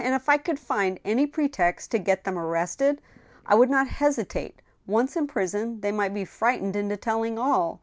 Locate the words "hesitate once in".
3.87-5.27